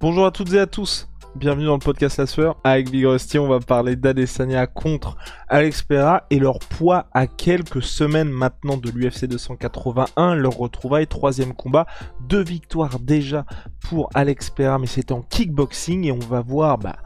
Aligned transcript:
Bonjour 0.00 0.24
à 0.24 0.30
toutes 0.30 0.54
et 0.54 0.58
à 0.58 0.66
tous. 0.66 1.10
Bienvenue 1.34 1.66
dans 1.66 1.74
le 1.74 1.78
podcast 1.78 2.16
La 2.16 2.24
Sueur. 2.24 2.56
Avec 2.64 2.90
Big 2.90 3.04
Rusty, 3.04 3.38
on 3.38 3.48
va 3.48 3.60
parler 3.60 3.96
d'Adesanya 3.96 4.66
contre 4.66 5.18
Alex 5.46 5.84
et 6.30 6.38
leur 6.38 6.58
poids 6.58 7.04
à 7.12 7.26
quelques 7.26 7.82
semaines 7.82 8.30
maintenant 8.30 8.78
de 8.78 8.90
l'UFC 8.90 9.26
281. 9.26 10.36
Leur 10.36 10.56
retrouvaille, 10.56 11.06
troisième 11.06 11.52
combat, 11.52 11.86
deux 12.22 12.42
victoires 12.42 12.98
déjà 12.98 13.44
pour 13.82 14.08
Alex 14.14 14.50
mais 14.58 14.86
c'est 14.86 15.12
en 15.12 15.20
kickboxing 15.20 16.06
et 16.06 16.12
on 16.12 16.18
va 16.18 16.40
voir 16.40 16.78
bah, 16.78 16.96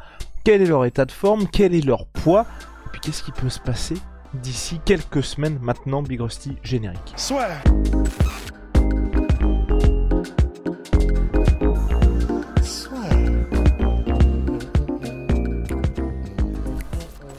quel 0.44 0.62
est 0.62 0.66
leur 0.66 0.84
état 0.84 1.04
de 1.04 1.10
forme, 1.10 1.48
quel 1.48 1.74
est 1.74 1.84
leur 1.84 2.06
poids, 2.06 2.46
et 2.86 2.88
puis 2.92 3.00
qu'est-ce 3.00 3.24
qui 3.24 3.32
peut 3.32 3.50
se 3.50 3.58
passer 3.58 3.96
d'ici 4.34 4.78
quelques 4.84 5.24
semaines 5.24 5.58
maintenant, 5.60 6.04
Big 6.04 6.20
Rusty 6.20 6.56
générique. 6.62 7.12
Soit. 7.16 7.48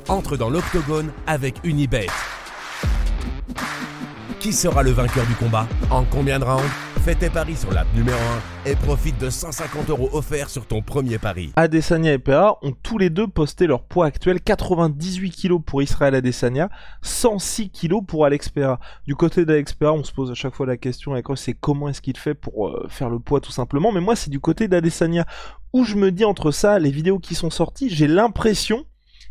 Entre 0.07 0.37
dans 0.37 0.51
l'octogone 0.51 1.11
avec 1.25 1.55
Unibet. 1.63 2.05
Qui 4.39 4.53
sera 4.53 4.83
le 4.83 4.91
vainqueur 4.91 5.25
du 5.25 5.33
combat 5.33 5.67
En 5.89 6.03
combien 6.03 6.37
de 6.37 6.43
rounds 6.43 6.69
Fais 7.03 7.15
tes 7.15 7.31
paris 7.31 7.55
sur 7.55 7.71
l'app 7.71 7.87
numéro 7.95 8.17
1 8.67 8.69
et 8.69 8.75
profite 8.75 9.19
de 9.19 9.31
150 9.31 9.89
euros 9.89 10.09
offerts 10.13 10.51
sur 10.51 10.67
ton 10.67 10.83
premier 10.83 11.17
pari. 11.17 11.53
Adesanya 11.55 12.13
et 12.13 12.19
Pereira 12.19 12.59
ont 12.61 12.73
tous 12.83 12.99
les 12.99 13.09
deux 13.09 13.27
posté 13.27 13.65
leur 13.65 13.81
poids 13.81 14.05
actuel 14.05 14.41
98 14.41 15.31
kg 15.31 15.59
pour 15.59 15.81
Israël 15.81 16.13
Adesanya, 16.13 16.69
106 17.01 17.71
kg 17.71 18.05
pour 18.05 18.25
Alex 18.25 18.49
Pereira. 18.49 18.79
Du 19.07 19.15
côté 19.15 19.43
d'Alex 19.43 19.73
Pereira, 19.73 19.97
on 19.97 20.03
se 20.03 20.11
pose 20.11 20.29
à 20.29 20.35
chaque 20.35 20.53
fois 20.53 20.67
la 20.67 20.77
question 20.77 21.13
avec 21.13 21.25
c'est 21.35 21.53
comment 21.53 21.89
est-ce 21.89 22.03
qu'il 22.03 22.17
fait 22.17 22.35
pour 22.35 22.67
euh, 22.67 22.85
faire 22.89 23.09
le 23.09 23.17
poids 23.17 23.39
tout 23.39 23.51
simplement. 23.51 23.91
Mais 23.91 24.01
moi, 24.01 24.15
c'est 24.15 24.29
du 24.29 24.39
côté 24.39 24.67
d'Adesanya 24.67 25.25
où 25.73 25.83
je 25.83 25.95
me 25.95 26.11
dis 26.11 26.25
entre 26.25 26.51
ça, 26.51 26.77
les 26.77 26.91
vidéos 26.91 27.17
qui 27.17 27.33
sont 27.33 27.49
sorties, 27.49 27.89
j'ai 27.89 28.07
l'impression 28.07 28.85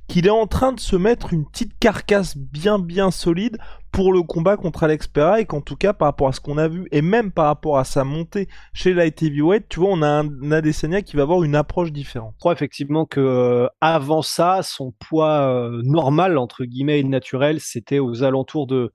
qu'il 0.08 0.26
est 0.26 0.30
en 0.30 0.46
train 0.46 0.72
de 0.72 0.80
se 0.80 0.96
mettre 0.96 1.32
une 1.32 1.46
petite 1.46 1.78
carcasse 1.78 2.36
bien 2.36 2.78
bien 2.78 3.10
solide 3.10 3.58
pour 3.90 4.12
le 4.12 4.22
combat 4.22 4.56
contre 4.56 4.82
Alex 4.82 5.06
Pereira 5.06 5.40
et 5.40 5.46
qu'en 5.46 5.60
tout 5.60 5.76
cas 5.76 5.92
par 5.92 6.06
rapport 6.06 6.28
à 6.28 6.32
ce 6.32 6.40
qu'on 6.40 6.58
a 6.58 6.68
vu 6.68 6.88
et 6.90 7.00
même 7.00 7.30
par 7.30 7.46
rapport 7.46 7.78
à 7.78 7.84
sa 7.84 8.04
montée 8.04 8.48
chez 8.72 8.92
Light 8.92 9.22
Heavyweight, 9.22 9.68
tu 9.68 9.80
vois, 9.80 9.90
on 9.90 10.02
a 10.02 10.08
un 10.08 10.52
Adesanya 10.52 11.02
qui 11.02 11.16
va 11.16 11.22
avoir 11.22 11.42
une 11.44 11.54
approche 11.54 11.92
différente. 11.92 12.32
Je 12.34 12.40
crois 12.40 12.52
effectivement 12.52 13.06
que 13.06 13.20
euh, 13.20 13.68
avant 13.80 14.22
ça, 14.22 14.60
son 14.62 14.92
poids 14.92 15.48
euh, 15.48 15.80
normal 15.84 16.38
entre 16.38 16.64
guillemets 16.64 17.00
et 17.00 17.04
naturel, 17.04 17.60
c'était 17.60 18.00
aux 18.00 18.22
alentours 18.24 18.66
de 18.66 18.92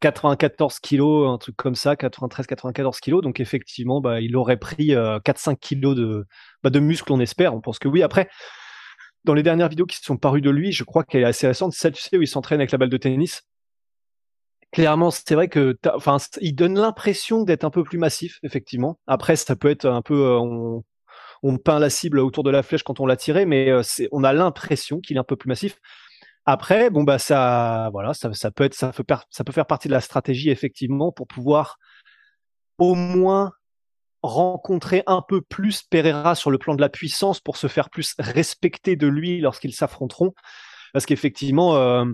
94 0.00 0.78
kilos, 0.80 1.28
un 1.28 1.38
truc 1.38 1.56
comme 1.56 1.74
ça, 1.74 1.94
93-94 1.94 3.00
kilos. 3.00 3.22
Donc 3.22 3.38
effectivement, 3.40 4.00
bah, 4.00 4.20
il 4.20 4.36
aurait 4.36 4.56
pris 4.56 4.88
4-5 4.88 5.50
euh, 5.50 5.54
kilos 5.60 5.96
de, 5.96 6.26
bah, 6.62 6.70
de 6.70 6.80
muscles, 6.80 7.12
on 7.12 7.20
espère. 7.20 7.54
On 7.54 7.60
pense 7.60 7.78
que 7.78 7.88
oui. 7.88 8.02
Après, 8.02 8.28
dans 9.24 9.34
les 9.34 9.42
dernières 9.42 9.68
vidéos 9.68 9.86
qui 9.86 9.98
sont 9.98 10.16
parues 10.16 10.40
de 10.40 10.50
lui, 10.50 10.72
je 10.72 10.84
crois 10.84 11.04
qu'elle 11.04 11.22
est 11.22 11.26
assez 11.26 11.46
récente, 11.46 11.72
celle 11.72 11.92
tu 11.92 12.16
où 12.16 12.22
il 12.22 12.26
s'entraîne 12.26 12.60
avec 12.60 12.72
la 12.72 12.78
balle 12.78 12.88
de 12.88 12.96
tennis. 12.96 13.42
Clairement, 14.72 15.10
c'est 15.10 15.34
vrai 15.34 15.48
que, 15.48 15.76
enfin, 15.94 16.18
il 16.40 16.54
donne 16.54 16.78
l'impression 16.78 17.42
d'être 17.42 17.64
un 17.64 17.70
peu 17.70 17.82
plus 17.82 17.98
massif, 17.98 18.38
effectivement. 18.44 19.00
Après, 19.06 19.34
ça 19.36 19.56
peut 19.56 19.68
être 19.68 19.86
un 19.86 20.00
peu, 20.02 20.14
euh, 20.14 20.80
on, 21.42 21.58
peint 21.58 21.80
la 21.80 21.90
cible 21.90 22.20
autour 22.20 22.44
de 22.44 22.50
la 22.50 22.62
flèche 22.62 22.84
quand 22.84 23.00
on 23.00 23.06
l'a 23.06 23.16
tiré, 23.16 23.46
mais 23.46 23.70
euh, 23.70 23.82
on 24.12 24.22
a 24.22 24.32
l'impression 24.32 25.00
qu'il 25.00 25.16
est 25.16 25.20
un 25.20 25.24
peu 25.24 25.36
plus 25.36 25.48
massif. 25.48 25.78
Après, 26.46 26.88
bon 26.90 27.04
bah 27.04 27.18
ça, 27.18 27.90
voilà, 27.92 28.14
ça 28.14 28.50
peut 28.50 28.70
faire 29.52 29.66
partie 29.66 29.88
de 29.88 29.92
la 29.92 30.00
stratégie 30.00 30.50
effectivement 30.50 31.12
pour 31.12 31.26
pouvoir 31.26 31.78
au 32.78 32.94
moins 32.94 33.52
rencontrer 34.22 35.02
un 35.06 35.22
peu 35.26 35.40
plus 35.40 35.82
Pereira 35.82 36.34
sur 36.34 36.50
le 36.50 36.58
plan 36.58 36.74
de 36.74 36.80
la 36.80 36.88
puissance 36.88 37.40
pour 37.40 37.56
se 37.56 37.66
faire 37.66 37.90
plus 37.90 38.14
respecter 38.18 38.96
de 38.96 39.06
lui 39.06 39.40
lorsqu'ils 39.40 39.74
s'affronteront. 39.74 40.34
Parce 40.92 41.06
qu'effectivement, 41.06 41.76
euh, 41.76 42.04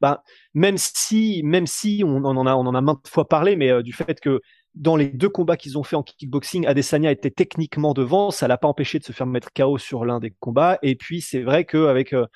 bah, 0.00 0.22
même 0.54 0.76
si, 0.78 1.42
même 1.44 1.66
si 1.66 2.02
on, 2.04 2.24
en 2.24 2.46
a, 2.46 2.54
on 2.54 2.66
en 2.66 2.74
a 2.74 2.80
maintes 2.80 3.08
fois 3.08 3.28
parlé, 3.28 3.56
mais 3.56 3.70
euh, 3.70 3.82
du 3.82 3.92
fait 3.92 4.20
que 4.20 4.40
dans 4.74 4.96
les 4.96 5.08
deux 5.08 5.30
combats 5.30 5.56
qu'ils 5.56 5.78
ont 5.78 5.82
fait 5.82 5.96
en 5.96 6.02
kickboxing, 6.02 6.66
Adesanya 6.66 7.10
était 7.10 7.30
techniquement 7.30 7.94
devant, 7.94 8.30
ça 8.30 8.46
l'a 8.46 8.58
pas 8.58 8.68
empêché 8.68 8.98
de 8.98 9.04
se 9.04 9.12
faire 9.12 9.26
mettre 9.26 9.48
KO 9.54 9.78
sur 9.78 10.04
l'un 10.04 10.20
des 10.20 10.34
combats. 10.38 10.78
Et 10.82 10.96
puis 10.96 11.22
c'est 11.22 11.42
vrai 11.42 11.64
qu'avec 11.64 12.12
euh, 12.12 12.26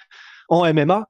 en 0.48 0.72
MMA, 0.72 1.08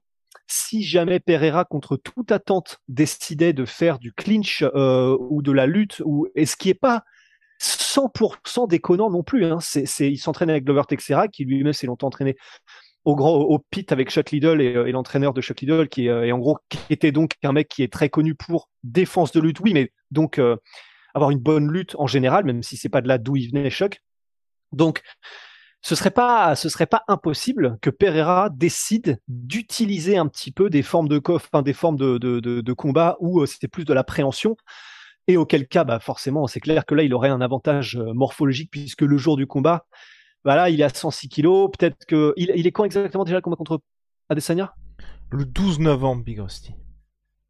si 0.48 0.82
jamais 0.82 1.20
Pereira, 1.20 1.64
contre 1.64 1.96
toute 1.96 2.32
attente, 2.32 2.78
décidait 2.88 3.52
de 3.52 3.64
faire 3.64 4.00
du 4.00 4.12
clinch 4.12 4.64
ou 4.74 5.42
de 5.42 5.52
la 5.52 5.66
lutte, 5.66 6.02
ou 6.04 6.26
et 6.34 6.44
ce 6.44 6.56
qui 6.56 6.70
est 6.70 6.74
pas 6.74 7.04
100% 7.60 8.68
déconnant 8.68 9.10
non 9.10 9.22
plus. 9.22 9.44
Hein. 9.44 9.58
C'est, 9.60 10.10
il 10.10 10.18
s'entraîne 10.18 10.50
avec 10.50 10.64
Glover 10.64 10.82
Texera, 10.88 11.28
qui 11.28 11.44
lui-même 11.44 11.72
s'est 11.72 11.86
longtemps 11.86 12.06
entraîné 12.06 12.36
au 13.04 13.16
grand 13.16 13.34
au 13.34 13.58
pit 13.58 13.90
avec 13.92 14.10
Chuck 14.10 14.30
Liddell 14.30 14.60
et, 14.60 14.76
euh, 14.76 14.90
l'entraîneur 14.92 15.32
de 15.32 15.40
Chuck 15.40 15.60
Liddell, 15.60 15.88
qui, 15.88 16.08
euh, 16.08 16.30
en 16.34 16.38
gros 16.38 16.58
qui 16.68 16.78
était 16.90 17.12
donc 17.12 17.34
un 17.42 17.52
mec 17.52 17.68
qui 17.68 17.82
est 17.82 17.92
très 17.92 18.10
connu 18.10 18.34
pour 18.34 18.68
défense 18.84 19.32
de 19.32 19.40
lutte, 19.40 19.60
oui, 19.60 19.72
mais 19.72 19.92
donc 20.10 20.38
euh, 20.38 20.56
avoir 21.14 21.30
une 21.30 21.38
bonne 21.38 21.70
lutte 21.70 21.96
en 21.98 22.06
général, 22.06 22.44
même 22.44 22.62
si 22.62 22.76
c'est 22.76 22.88
pas 22.88 23.00
de 23.00 23.08
là 23.08 23.18
d'où 23.18 23.36
il 23.36 23.50
venait 23.50 23.70
Chuck. 23.70 24.02
Donc 24.72 25.02
ce 25.82 25.94
serait 25.94 26.10
pas 26.10 26.54
ce 26.56 26.68
serait 26.68 26.86
pas 26.86 27.04
impossible 27.08 27.78
que 27.80 27.88
Pereira 27.88 28.50
décide 28.50 29.18
d'utiliser 29.28 30.18
un 30.18 30.26
petit 30.26 30.52
peu 30.52 30.68
des 30.68 30.82
formes 30.82 31.08
de 31.08 31.18
coffre, 31.18 31.62
des 31.62 31.72
formes 31.72 31.96
de, 31.96 32.72
combat 32.72 33.16
où 33.20 33.44
c'était 33.46 33.68
plus 33.68 33.86
de 33.86 33.94
la 33.94 34.04
préhension 34.04 34.56
et 35.32 35.36
auquel 35.36 35.66
cas, 35.66 35.84
bah 35.84 36.00
forcément, 36.00 36.46
c'est 36.46 36.60
clair 36.60 36.84
que 36.86 36.94
là, 36.94 37.02
il 37.02 37.14
aurait 37.14 37.28
un 37.28 37.40
avantage 37.40 37.96
euh, 37.96 38.12
morphologique 38.12 38.70
puisque 38.70 39.02
le 39.02 39.16
jour 39.16 39.36
du 39.36 39.46
combat, 39.46 39.86
voilà, 40.44 40.64
bah 40.64 40.70
il 40.70 40.80
est 40.80 40.84
à 40.84 40.88
106 40.88 41.28
kilos. 41.28 41.70
Peut-être 41.76 42.04
que 42.06 42.32
il, 42.36 42.66
est 42.66 42.72
quand 42.72 42.84
exactement 42.84 43.24
déjà 43.24 43.36
le 43.36 43.42
combat 43.42 43.56
contre 43.56 43.80
Adesanya? 44.28 44.74
Le 45.30 45.44
12 45.44 45.80
novembre, 45.80 46.24
Big 46.24 46.40
Rusty. 46.40 46.74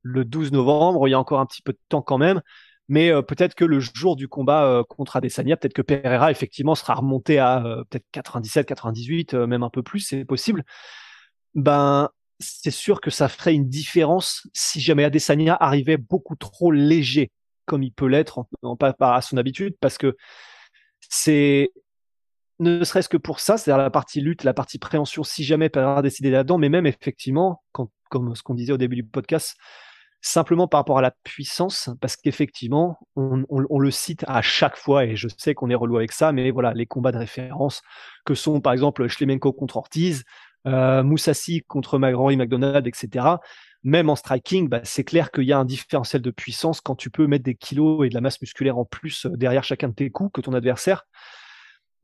Le 0.03 0.25
12 0.25 0.53
novembre, 0.53 1.07
il 1.09 1.13
y 1.13 1.15
a 1.15 1.19
encore 1.19 1.41
un 1.41 1.47
petit 1.47 1.63
peu 1.63 1.73
de 1.73 1.79
temps 1.89 2.03
quand 2.03 2.19
même. 2.19 2.41
Mais 2.89 3.11
euh, 3.11 3.23
peut-être 3.23 3.55
que 3.55 3.65
le 3.65 3.79
jour 3.79 4.17
du 4.17 4.27
combat 4.27 4.65
euh, 4.65 4.83
contre 4.83 5.17
Adesanya, 5.17 5.57
peut-être 5.57 5.75
que 5.75 5.83
Pereira 5.83 6.31
effectivement 6.31 6.75
sera 6.75 6.95
remonté 6.95 7.39
à 7.39 7.63
peut-être 7.91 8.07
97, 8.13 8.67
98, 8.67 9.35
même 9.35 9.63
un 9.63 9.71
peu 9.71 9.83
plus, 9.83 10.01
c'est 10.01 10.25
possible. 10.25 10.65
Ben, 11.55 12.11
c'est 12.41 12.71
sûr 12.71 13.01
que 13.01 13.11
ça 13.11 13.29
ferait 13.29 13.55
une 13.55 13.69
différence 13.69 14.49
si 14.53 14.81
jamais 14.81 15.05
Adesanya 15.05 15.57
arrivait 15.61 15.99
beaucoup 15.99 16.37
trop 16.37 16.73
léger 16.73 17.31
comme 17.71 17.85
il 17.85 17.93
peut 17.93 18.09
l'être, 18.09 18.47
pas, 18.81 19.15
à 19.15 19.21
son 19.23 19.37
habitude, 19.37 19.77
parce 19.81 19.97
que 19.97 20.17
c'est 21.09 21.71
ne 22.59 22.83
serait-ce 22.83 23.09
que 23.09 23.17
pour 23.17 23.39
ça, 23.39 23.57
c'est-à-dire 23.57 23.81
la 23.81 23.91
partie 23.91 24.21
lutte, 24.21 24.43
la 24.43 24.53
partie 24.53 24.79
préhension, 24.81 25.23
si 25.23 25.45
jamais 25.45 25.69
Pereira 25.69 26.03
décidé 26.03 26.31
là-dedans, 26.31 26.59
mais 26.59 26.69
même 26.69 26.85
effectivement, 26.85 27.63
comme 27.73 28.35
ce 28.35 28.43
qu'on 28.43 28.55
disait 28.55 28.73
au 28.73 28.77
début 28.77 28.97
du 28.97 29.05
podcast, 29.05 29.57
simplement 30.21 30.67
par 30.67 30.81
rapport 30.81 30.99
à 30.99 31.03
la 31.03 31.13
puissance, 31.23 31.91
parce 32.01 32.17
qu'effectivement, 32.17 32.99
on, 33.15 33.79
le 33.79 33.91
cite 33.93 34.25
à 34.27 34.43
chaque 34.43 34.77
fois, 34.77 35.05
et 35.05 35.15
je 35.15 35.29
sais 35.39 35.55
qu'on 35.55 35.71
est 35.71 35.77
relou 35.77 35.97
avec 35.97 36.11
ça, 36.11 36.33
mais 36.33 36.51
voilà, 36.51 36.75
les 36.75 36.87
combats 36.87 37.13
de 37.13 37.19
référence, 37.19 37.83
que 38.27 38.35
sont 38.35 38.61
par 38.61 38.73
exemple 38.73 39.07
Schlemenko 39.07 39.53
contre 39.53 39.77
Ortiz, 39.77 40.25
euh, 40.67 41.03
Moussassi 41.03 41.63
contre 41.67 41.99
Henry 41.99 42.37
McDonald, 42.37 42.87
etc 42.87 43.37
même 43.83 44.11
en 44.11 44.17
striking, 44.17 44.69
bah, 44.69 44.81
c'est 44.85 45.05
clair 45.05 45.31
qu'il 45.31 45.45
y 45.45 45.53
a 45.53 45.59
un 45.59 45.65
différentiel 45.65 46.23
de 46.23 46.31
puissance 46.31 46.81
quand 46.81 46.95
tu 46.95 47.11
peux 47.11 47.27
mettre 47.27 47.45
des 47.45 47.55
kilos 47.55 48.05
et 48.05 48.09
de 48.09 48.15
la 48.15 48.21
masse 48.21 48.41
musculaire 48.41 48.79
en 48.79 48.85
plus 48.85 49.27
euh, 49.27 49.37
derrière 49.37 49.65
chacun 49.65 49.89
de 49.89 49.95
tes 49.95 50.11
coups 50.11 50.31
que 50.33 50.41
ton 50.41 50.53
adversaire. 50.53 51.05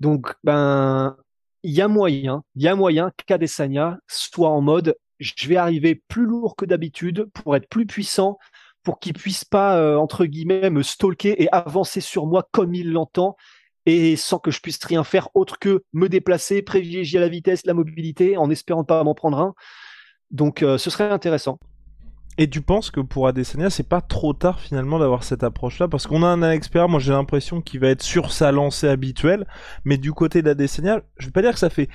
Donc, 0.00 0.34
ben, 0.44 1.16
il 1.62 1.72
y 1.72 1.80
a 1.80 1.88
moyen, 1.88 2.44
il 2.54 2.62
y 2.62 2.68
a 2.68 2.74
moyen 2.74 3.10
qu'Adesanya 3.26 3.98
soit 4.06 4.50
en 4.50 4.60
mode, 4.60 4.96
je 5.18 5.48
vais 5.48 5.56
arriver 5.56 6.02
plus 6.08 6.26
lourd 6.26 6.56
que 6.56 6.64
d'habitude 6.64 7.26
pour 7.32 7.56
être 7.56 7.68
plus 7.68 7.86
puissant, 7.86 8.38
pour 8.82 8.98
qu'il 8.98 9.14
puisse 9.14 9.44
pas, 9.44 9.76
euh, 9.78 9.96
entre 9.96 10.26
guillemets, 10.26 10.70
me 10.70 10.82
stalker 10.82 11.42
et 11.42 11.48
avancer 11.52 12.00
sur 12.00 12.26
moi 12.26 12.48
comme 12.52 12.74
il 12.74 12.92
l'entend 12.92 13.36
et 13.86 14.16
sans 14.16 14.38
que 14.38 14.50
je 14.50 14.60
puisse 14.60 14.82
rien 14.84 15.04
faire 15.04 15.28
autre 15.34 15.58
que 15.58 15.84
me 15.92 16.08
déplacer, 16.08 16.60
privilégier 16.62 17.20
la 17.20 17.28
vitesse, 17.28 17.64
la 17.64 17.74
mobilité, 17.74 18.36
en 18.36 18.50
espérant 18.50 18.84
pas 18.84 19.02
m'en 19.04 19.14
prendre 19.14 19.38
un. 19.38 19.54
Donc 20.30 20.62
euh, 20.62 20.76
ce 20.76 20.90
serait 20.90 21.08
intéressant. 21.08 21.58
Et 22.38 22.50
tu 22.50 22.60
penses 22.60 22.90
que 22.90 23.00
pour 23.00 23.28
Adesanya, 23.28 23.70
c'est 23.70 23.88
pas 23.88 24.02
trop 24.02 24.34
tard 24.34 24.60
finalement 24.60 24.98
d'avoir 24.98 25.24
cette 25.24 25.42
approche-là? 25.42 25.88
Parce 25.88 26.06
qu'on 26.06 26.22
a 26.22 26.26
un 26.26 26.58
Pereira, 26.58 26.86
moi 26.86 27.00
j'ai 27.00 27.12
l'impression 27.12 27.62
qu'il 27.62 27.80
va 27.80 27.88
être 27.88 28.02
sur 28.02 28.30
sa 28.30 28.52
lancée 28.52 28.88
habituelle, 28.88 29.46
mais 29.84 29.96
du 29.96 30.12
côté 30.12 30.42
d'Adesanya, 30.42 31.00
je 31.16 31.26
vais 31.26 31.32
pas 31.32 31.40
dire 31.40 31.52
que 31.52 31.58
ça 31.58 31.70
fait 31.70 31.88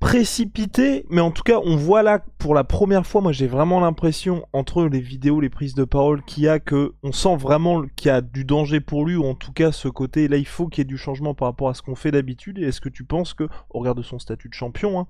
précipité, 0.00 1.04
mais 1.10 1.20
en 1.20 1.30
tout 1.30 1.42
cas, 1.42 1.60
on 1.62 1.76
voit 1.76 2.02
là 2.02 2.24
pour 2.38 2.54
la 2.54 2.64
première 2.64 3.06
fois, 3.06 3.20
moi 3.20 3.32
j'ai 3.32 3.46
vraiment 3.46 3.80
l'impression 3.80 4.46
entre 4.54 4.84
les 4.86 4.98
vidéos, 4.98 5.40
les 5.40 5.50
prises 5.50 5.74
de 5.74 5.84
parole 5.84 6.24
qu'il 6.24 6.44
y 6.44 6.48
a 6.48 6.58
que 6.58 6.94
on 7.02 7.12
sent 7.12 7.36
vraiment 7.36 7.82
qu'il 7.96 8.08
y 8.08 8.10
a 8.10 8.22
du 8.22 8.44
danger 8.44 8.80
pour 8.80 9.04
lui 9.04 9.14
ou 9.14 9.24
en 9.26 9.34
tout 9.34 9.52
cas 9.52 9.72
ce 9.72 9.88
côté 9.88 10.26
là 10.26 10.38
il 10.38 10.46
faut 10.46 10.68
qu'il 10.68 10.80
y 10.80 10.82
ait 10.82 10.84
du 10.86 10.96
changement 10.96 11.34
par 11.34 11.48
rapport 11.48 11.68
à 11.68 11.74
ce 11.74 11.82
qu'on 11.82 11.94
fait 11.94 12.10
d'habitude. 12.10 12.58
Et 12.58 12.62
est-ce 12.62 12.80
que 12.80 12.88
tu 12.88 13.04
penses 13.04 13.34
que 13.34 13.44
au 13.68 13.80
regard 13.80 13.94
de 13.94 14.02
son 14.02 14.18
statut 14.18 14.48
de 14.48 14.54
champion, 14.54 14.98
hein, 14.98 15.06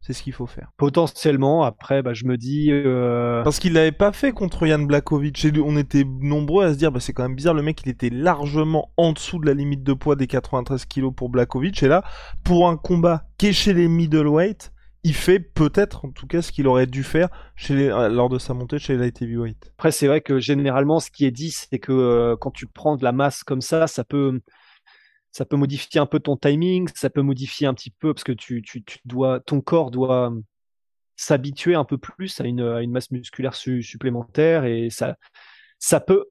c'est 0.00 0.12
ce 0.12 0.22
qu'il 0.22 0.32
faut 0.32 0.46
faire. 0.46 0.70
Potentiellement, 0.76 1.64
après, 1.64 2.02
bah, 2.02 2.14
je 2.14 2.24
me 2.24 2.36
dis. 2.36 2.68
Euh, 2.70 3.42
Parce 3.42 3.58
qu'il 3.58 3.72
l'avait 3.72 3.92
pas 3.92 4.12
fait 4.12 4.32
contre 4.32 4.66
Jan 4.66 4.78
Blakovic. 4.78 5.44
Et 5.44 5.52
on 5.62 5.76
était 5.76 6.04
nombreux 6.04 6.64
à 6.64 6.72
se 6.72 6.78
dire, 6.78 6.92
bah, 6.92 7.00
c'est 7.00 7.12
quand 7.12 7.24
même 7.24 7.34
bizarre, 7.34 7.54
le 7.54 7.62
mec, 7.62 7.82
il 7.84 7.90
était 7.90 8.10
largement 8.10 8.90
en 8.96 9.12
dessous 9.12 9.38
de 9.38 9.46
la 9.46 9.54
limite 9.54 9.82
de 9.82 9.92
poids 9.92 10.16
des 10.16 10.26
93 10.26 10.84
kilos 10.84 11.12
pour 11.14 11.28
Blakovic. 11.28 11.82
Et 11.82 11.88
là, 11.88 12.04
pour 12.44 12.68
un 12.68 12.76
combat 12.76 13.24
qui 13.38 13.48
est 13.48 13.52
chez 13.52 13.74
les 13.74 13.88
middleweight, 13.88 14.72
il 15.04 15.14
fait 15.14 15.40
peut-être, 15.40 16.04
en 16.04 16.10
tout 16.10 16.26
cas, 16.26 16.42
ce 16.42 16.52
qu'il 16.52 16.66
aurait 16.66 16.86
dû 16.86 17.02
faire 17.02 17.28
chez 17.56 17.90
euh, 17.90 18.08
lors 18.08 18.28
de 18.28 18.38
sa 18.38 18.54
montée 18.54 18.78
chez 18.78 18.94
les 18.94 19.00
light 19.00 19.22
heavyweight. 19.22 19.72
Après, 19.78 19.92
c'est 19.92 20.06
vrai 20.06 20.20
que 20.20 20.38
généralement, 20.38 21.00
ce 21.00 21.10
qui 21.10 21.24
est 21.24 21.30
dit, 21.30 21.50
c'est 21.50 21.78
que 21.78 21.92
euh, 21.92 22.36
quand 22.36 22.50
tu 22.50 22.66
prends 22.66 22.96
de 22.96 23.04
la 23.04 23.12
masse 23.12 23.42
comme 23.42 23.60
ça, 23.60 23.86
ça 23.86 24.04
peut 24.04 24.40
ça 25.32 25.44
peut 25.44 25.56
modifier 25.56 26.00
un 26.00 26.06
peu 26.06 26.20
ton 26.20 26.36
timing, 26.36 26.88
ça 26.94 27.10
peut 27.10 27.22
modifier 27.22 27.66
un 27.66 27.74
petit 27.74 27.90
peu 27.90 28.14
parce 28.14 28.24
que 28.24 28.32
tu, 28.32 28.62
tu, 28.62 28.82
dois, 29.04 29.40
ton 29.40 29.60
corps 29.60 29.90
doit 29.90 30.32
s'habituer 31.16 31.74
un 31.74 31.84
peu 31.84 31.98
plus 31.98 32.40
à 32.40 32.44
une, 32.44 32.60
une 32.60 32.90
masse 32.90 33.10
musculaire 33.10 33.54
supplémentaire 33.54 34.64
et 34.64 34.88
ça, 34.90 35.16
ça 35.78 36.00
peut, 36.00 36.26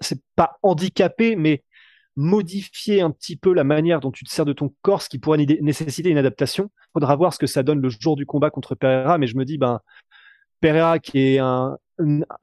c'est 0.00 0.20
pas 0.36 0.58
handicaper, 0.62 1.36
mais 1.36 1.64
modifier 2.16 3.00
un 3.00 3.12
petit 3.12 3.36
peu 3.36 3.52
la 3.52 3.62
manière 3.62 4.00
dont 4.00 4.10
tu 4.10 4.24
te 4.24 4.30
sers 4.30 4.44
de 4.44 4.52
ton 4.52 4.74
corps, 4.82 5.02
ce 5.02 5.08
qui 5.08 5.18
pourrait 5.18 5.38
nécessiter 5.60 6.10
une 6.10 6.18
adaptation. 6.18 6.70
Faudra 6.92 7.14
voir 7.14 7.32
ce 7.32 7.38
que 7.38 7.46
ça 7.46 7.62
donne 7.62 7.80
le 7.80 7.88
jour 7.90 8.16
du 8.16 8.26
combat 8.26 8.50
contre 8.50 8.74
Pereira, 8.74 9.18
mais 9.18 9.28
je 9.28 9.36
me 9.36 9.44
dis, 9.44 9.56
ben, 9.56 9.80
Pereira 10.60 10.98
qui 10.98 11.20
est 11.20 11.38
un, 11.38 11.78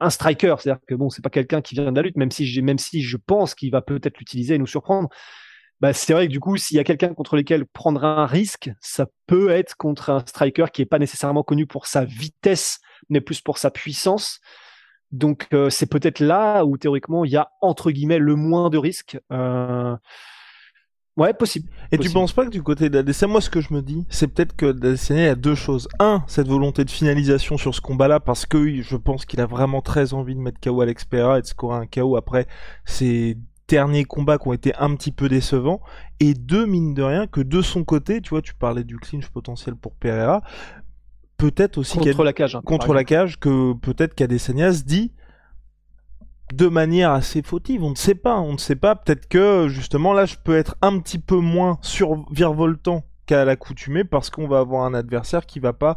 un 0.00 0.10
striker, 0.10 0.56
c'est-à-dire 0.58 0.80
que 0.86 0.94
bon, 0.94 1.10
c'est 1.10 1.22
pas 1.22 1.30
quelqu'un 1.30 1.60
qui 1.60 1.74
vient 1.74 1.90
de 1.92 1.96
la 1.96 2.02
lutte, 2.02 2.16
même 2.16 2.30
si 2.30 2.62
même 2.62 2.78
si 2.78 3.02
je 3.02 3.16
pense 3.18 3.54
qu'il 3.54 3.70
va 3.70 3.82
peut-être 3.82 4.18
l'utiliser 4.18 4.54
et 4.54 4.58
nous 4.58 4.66
surprendre 4.66 5.08
bah, 5.80 5.92
c'est 5.92 6.12
vrai 6.12 6.26
que 6.26 6.32
du 6.32 6.40
coup, 6.40 6.56
s'il 6.56 6.76
y 6.76 6.80
a 6.80 6.84
quelqu'un 6.84 7.12
contre 7.12 7.36
lequel 7.36 7.66
prendre 7.66 8.02
un 8.04 8.26
risque, 8.26 8.70
ça 8.80 9.06
peut 9.26 9.50
être 9.50 9.76
contre 9.76 10.10
un 10.10 10.20
striker 10.20 10.66
qui 10.72 10.82
est 10.82 10.86
pas 10.86 10.98
nécessairement 10.98 11.42
connu 11.42 11.66
pour 11.66 11.86
sa 11.86 12.04
vitesse, 12.04 12.80
mais 13.10 13.20
plus 13.20 13.40
pour 13.40 13.58
sa 13.58 13.70
puissance. 13.70 14.40
Donc 15.12 15.46
euh, 15.52 15.70
c'est 15.70 15.86
peut-être 15.86 16.20
là 16.20 16.64
où 16.64 16.76
théoriquement 16.78 17.24
il 17.24 17.30
y 17.30 17.36
a 17.36 17.50
entre 17.60 17.90
guillemets 17.90 18.18
le 18.18 18.34
moins 18.34 18.70
de 18.70 18.78
risques. 18.78 19.18
Euh... 19.32 19.96
Ouais, 21.16 21.32
possible. 21.32 21.70
Et 21.92 21.98
tu 21.98 22.10
penses 22.10 22.34
pas 22.34 22.44
que 22.44 22.50
du 22.50 22.62
côté 22.62 22.90
d'Adesanya, 22.90 23.32
moi 23.32 23.40
ce 23.40 23.48
que 23.48 23.62
je 23.62 23.72
me 23.72 23.80
dis, 23.80 24.04
c'est 24.10 24.26
peut-être 24.26 24.54
que 24.54 24.76
il 25.10 25.16
y 25.16 25.26
a 25.26 25.34
deux 25.34 25.54
choses. 25.54 25.88
Un, 25.98 26.22
cette 26.26 26.46
volonté 26.46 26.84
de 26.84 26.90
finalisation 26.90 27.56
sur 27.56 27.74
ce 27.74 27.80
combat-là, 27.80 28.20
parce 28.20 28.44
que 28.44 28.82
je 28.82 28.96
pense 28.96 29.24
qu'il 29.24 29.40
a 29.40 29.46
vraiment 29.46 29.80
très 29.80 30.12
envie 30.12 30.34
de 30.34 30.40
mettre 30.40 30.60
KO 30.60 30.82
Alex 30.82 31.06
Pereira 31.06 31.38
et 31.38 31.42
de 31.42 31.46
scorer 31.46 31.78
un 31.78 31.86
KO 31.86 32.16
après 32.16 32.46
ces 32.84 33.38
derniers 33.68 34.04
combats 34.04 34.38
qui 34.38 34.48
ont 34.48 34.52
été 34.52 34.74
un 34.76 34.94
petit 34.94 35.12
peu 35.12 35.28
décevants, 35.28 35.80
et 36.20 36.34
deux, 36.34 36.66
mine 36.66 36.94
de 36.94 37.02
rien, 37.02 37.26
que 37.26 37.40
de 37.40 37.62
son 37.62 37.84
côté, 37.84 38.20
tu 38.20 38.30
vois, 38.30 38.42
tu 38.42 38.54
parlais 38.54 38.84
du 38.84 38.96
clinch 38.96 39.28
potentiel 39.28 39.74
pour 39.76 39.94
Pereira, 39.94 40.42
peut-être 41.36 41.78
aussi 41.78 41.98
contre 41.98 42.24
la 42.24 42.32
cage, 42.32 42.56
hein, 42.56 42.62
contre 42.64 42.94
la 42.94 43.04
cage, 43.04 43.38
que 43.38 43.74
peut-être 43.74 44.14
qu'Adesanya 44.14 44.72
se 44.72 44.84
dit 44.84 45.12
de 46.54 46.68
manière 46.68 47.10
assez 47.10 47.42
fautive, 47.42 47.82
on 47.82 47.90
ne 47.90 47.96
sait 47.96 48.14
pas, 48.14 48.38
on 48.38 48.52
ne 48.52 48.58
sait 48.58 48.76
pas, 48.76 48.94
peut-être 48.94 49.28
que 49.28 49.66
justement 49.68 50.12
là 50.12 50.26
je 50.26 50.36
peux 50.42 50.56
être 50.56 50.76
un 50.80 50.98
petit 51.00 51.18
peu 51.18 51.36
moins 51.36 51.78
sur 51.82 52.24
virevoltant 52.30 53.04
qu'à 53.26 53.44
l'accoutumée 53.44 54.04
parce 54.04 54.30
qu'on 54.30 54.46
va 54.46 54.60
avoir 54.60 54.84
un 54.84 54.94
adversaire 54.94 55.44
qui 55.44 55.58
va 55.58 55.72
pas 55.72 55.96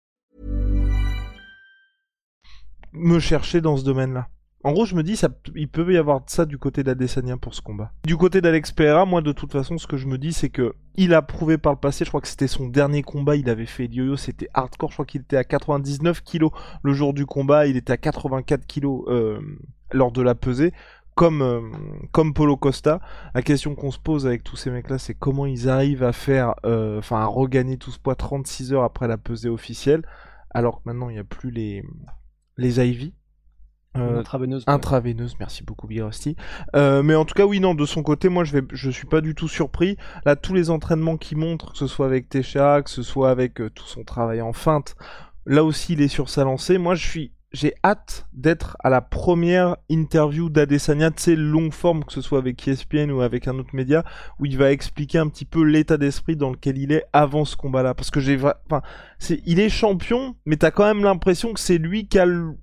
Me 2.93 3.19
chercher 3.19 3.61
dans 3.61 3.77
ce 3.77 3.83
domaine-là. 3.83 4.27
En 4.63 4.73
gros, 4.73 4.85
je 4.85 4.95
me 4.95 5.01
dis, 5.01 5.15
ça, 5.15 5.29
il 5.55 5.67
peut 5.67 5.91
y 5.91 5.97
avoir 5.97 6.21
ça 6.27 6.45
du 6.45 6.59
côté 6.59 6.83
d'Adesanya 6.83 7.35
pour 7.37 7.55
ce 7.55 7.61
combat. 7.61 7.91
Du 8.05 8.15
côté 8.15 8.41
d'Alex 8.41 8.71
Pereira, 8.71 9.05
moi, 9.05 9.21
de 9.21 9.31
toute 9.31 9.51
façon, 9.51 9.79
ce 9.79 9.87
que 9.87 9.97
je 9.97 10.05
me 10.05 10.19
dis, 10.19 10.33
c'est 10.33 10.49
que 10.49 10.75
il 10.95 11.13
a 11.15 11.21
prouvé 11.23 11.57
par 11.57 11.73
le 11.73 11.79
passé, 11.79 12.05
je 12.05 12.09
crois 12.09 12.21
que 12.21 12.27
c'était 12.27 12.47
son 12.47 12.67
dernier 12.67 13.01
combat, 13.01 13.35
il 13.35 13.49
avait 13.49 13.65
fait 13.65 13.87
yo-yo, 13.87 14.17
c'était 14.17 14.49
hardcore, 14.53 14.89
je 14.89 14.95
crois 14.95 15.05
qu'il 15.05 15.21
était 15.21 15.37
à 15.37 15.43
99 15.43 16.21
kilos 16.21 16.51
le 16.83 16.93
jour 16.93 17.13
du 17.13 17.25
combat, 17.25 17.65
il 17.65 17.77
était 17.77 17.93
à 17.93 17.97
84 17.97 18.67
kilos 18.67 19.05
euh, 19.07 19.39
lors 19.93 20.11
de 20.11 20.21
la 20.21 20.35
pesée. 20.35 20.73
Comme, 21.15 21.41
euh, 21.41 21.61
comme 22.11 22.33
Polo 22.33 22.55
Costa, 22.55 23.01
la 23.33 23.41
question 23.41 23.75
qu'on 23.75 23.91
se 23.91 23.99
pose 23.99 24.25
avec 24.25 24.43
tous 24.43 24.55
ces 24.55 24.69
mecs-là, 24.69 24.97
c'est 24.97 25.13
comment 25.13 25.45
ils 25.45 25.69
arrivent 25.69 26.03
à 26.03 26.13
faire, 26.13 26.55
euh, 26.65 26.99
enfin, 26.99 27.17
à 27.17 27.25
regagner 27.25 27.77
tout 27.77 27.91
ce 27.91 27.99
poids 27.99 28.15
36 28.15 28.73
heures 28.73 28.83
après 28.83 29.07
la 29.07 29.17
pesée 29.17 29.49
officielle, 29.49 30.03
alors 30.51 30.77
que 30.77 30.83
maintenant 30.85 31.09
il 31.09 31.13
n'y 31.13 31.19
a 31.19 31.25
plus 31.25 31.51
les, 31.51 31.83
les 32.61 32.79
IV, 32.79 33.11
euh, 33.97 34.19
intraveineuse. 34.19 34.63
Intraveineuse, 34.67 35.35
merci 35.39 35.63
beaucoup 35.63 35.87
Birosti. 35.87 36.37
Euh, 36.75 37.03
mais 37.03 37.15
en 37.15 37.25
tout 37.25 37.33
cas, 37.33 37.45
oui, 37.45 37.59
non, 37.59 37.75
de 37.75 37.85
son 37.85 38.03
côté, 38.03 38.29
moi, 38.29 38.45
je 38.45 38.53
vais, 38.53 38.63
je 38.71 38.89
suis 38.89 39.07
pas 39.07 39.19
du 39.19 39.35
tout 39.35 39.49
surpris. 39.49 39.97
Là, 40.25 40.35
tous 40.35 40.53
les 40.53 40.69
entraînements 40.69 41.17
qu'il 41.17 41.37
montre, 41.37 41.73
que 41.73 41.77
ce 41.77 41.87
soit 41.87 42.05
avec 42.05 42.29
Tesha, 42.29 42.81
que 42.83 42.89
ce 42.89 43.03
soit 43.03 43.29
avec 43.29 43.59
euh, 43.59 43.69
tout 43.69 43.85
son 43.85 44.03
travail 44.03 44.41
en 44.41 44.53
feinte, 44.53 44.95
là 45.45 45.63
aussi, 45.63 45.93
il 45.93 46.01
est 46.01 46.07
sur 46.07 46.29
sa 46.29 46.45
lancée. 46.45 46.77
Moi, 46.77 46.95
je 46.95 47.05
suis, 47.05 47.31
j'ai 47.51 47.73
hâte 47.83 48.27
d'être 48.33 48.77
à 48.79 48.89
la 48.89 49.01
première 49.01 49.75
interview 49.89 50.49
d'Adesanya, 50.49 51.11
tu 51.11 51.21
sais, 51.21 51.35
longue 51.35 51.73
forme, 51.73 52.03
que 52.03 52.13
ce 52.13 52.21
soit 52.21 52.39
avec 52.39 52.65
ESPN 52.65 53.11
ou 53.11 53.21
avec 53.21 53.47
un 53.47 53.59
autre 53.59 53.75
média, 53.75 54.03
où 54.39 54.45
il 54.45 54.57
va 54.57 54.71
expliquer 54.71 55.17
un 55.17 55.27
petit 55.27 55.45
peu 55.45 55.63
l'état 55.63 55.97
d'esprit 55.97 56.37
dans 56.37 56.51
lequel 56.51 56.77
il 56.77 56.91
est 56.91 57.05
avant 57.11 57.43
ce 57.43 57.57
combat-là. 57.57 57.93
Parce 57.93 58.09
que 58.09 58.19
j'ai, 58.19 58.37
enfin, 58.37 58.81
il 59.45 59.59
est 59.59 59.69
champion, 59.69 60.35
mais 60.45 60.55
t'as 60.55 60.71
quand 60.71 60.85
même 60.85 61.03
l'impression 61.03 61.53
que 61.53 61.59
c'est 61.59 61.77
lui 61.77 62.07
qui 62.07 62.19
a 62.19 62.25
le 62.25 62.55